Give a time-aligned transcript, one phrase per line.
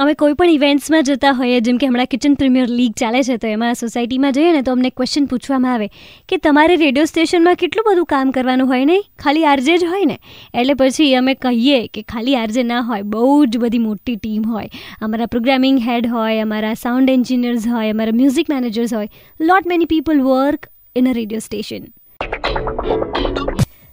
[0.00, 3.46] અમે કોઈ પણ ઇવેન્ટ્સમાં જતા હોઈએ, જેમ કે હમણાં કિચન પ્રીમિયર લીગ ચાલે છે, તો
[3.46, 5.88] એમાં સોસાયટીમાં જઈએ ને, તો અમને ક્વેશ્ચન પૂછવામાં આવે
[6.28, 9.02] કે તમારે રેડિયો સ્ટેશનમાં કેટલું બધું કામ કરવાનું હોય નહીં?
[9.18, 10.18] ખાલી આરજે જ હોય ને?
[10.54, 14.68] એટલે પછી અમે કહીએ કે ખાલી આરજે ના હોય, બહુ જ બધી મોટી ટીમ હોય.
[15.02, 19.08] અમારા પ્રોગ્રામિંગ હેડ હોય, અમારા સાઉન્ડ એન્જિનિયર્સ હોય, અમારા મ્યુઝિક મેનેજર્સ હોય.
[19.40, 21.84] Lot many people work in a radio station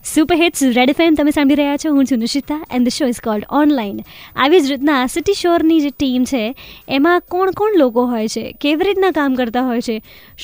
[0.08, 3.20] super hits red FM તમે સાંભળી રહ્યા છો, હું છું Nishita and the show is
[3.26, 3.98] called online
[4.44, 6.44] આવી જ રીતના સિટી શોરની જે ટીમ છે,
[6.98, 9.98] એમાં કોણ કોણ લોકો હોય છે, કેવી રીતના કામ કરતા હોય છે,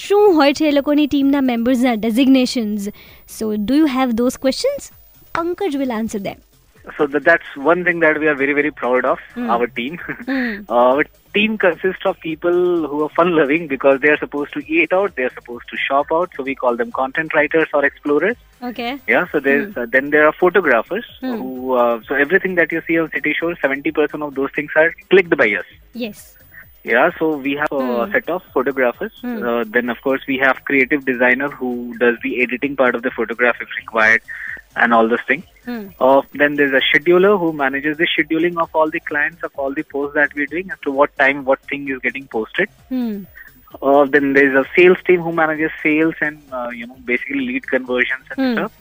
[0.04, 2.90] શું હોય છે એ લોકોની ટીમના મેમ્બર્સના designations
[3.38, 4.92] so do you have those questions
[5.36, 6.44] Pankaj will answer them
[6.98, 9.50] so that, that's one thing that we are very very proud of mm.
[9.50, 9.98] our team.
[9.98, 10.66] Mm.
[10.70, 14.94] our team consists of people who are fun loving because they are supposed to eat
[14.94, 16.32] out they are supposed to shop out.
[16.36, 18.36] So we call them content writers or explorers.
[18.62, 19.00] Okay.
[19.08, 19.82] Yeah so there's mm.
[19.82, 21.36] uh, then there are photographers hmm.
[21.36, 24.94] who uh, so everything that you see on City Shor, 70% of those things are
[25.10, 25.66] clicked by us.
[25.94, 26.38] Yes.
[26.84, 28.12] Yeah, so we have a hmm.
[28.12, 29.14] set of photographers.
[29.22, 29.42] Hmm.
[29.42, 33.12] Uh, then, of course, we have creative designer who does the editing part of the
[33.12, 34.22] photograph if required
[34.76, 35.46] and all those things.
[36.00, 39.74] Uh, then there's a scheduler who manages the scheduling of all the clients of all
[39.74, 42.70] the posts that we're doing as to what time what thing is getting posted.
[43.82, 47.66] Uh, then there's a sales team who manages sales and uh, you know basically lead
[47.68, 48.54] conversions and Hmm.
[48.54, 48.72] stuff.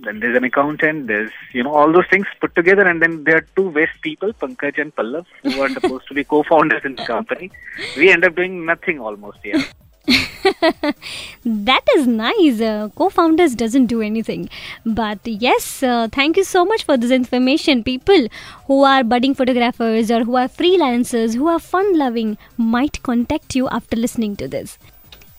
[0.00, 1.08] Then there's an accountant.
[1.08, 4.32] There's you know all those things put together, and then there are two West people,
[4.32, 7.50] Pankaj and Pallav, who are supposed to be co-founders in the company.
[7.96, 9.38] We end up doing nothing almost.
[9.44, 9.64] Yeah.
[11.45, 14.49] that is nice uh, co-founders doesn't do anything
[14.85, 18.27] but yes uh, thank you so much for this information people
[18.67, 23.69] who are budding photographers or who are freelancers who are fun loving might contact you
[23.69, 24.77] after listening to this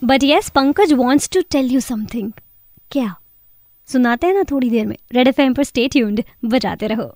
[0.01, 2.33] but yes pankaj wants to tell you something
[2.91, 3.15] क्या
[3.87, 7.15] सुनाते हैं ना थोड़ी देर में red F पर stay tuned बजाते रहो